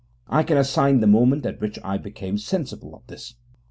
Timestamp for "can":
0.41-0.57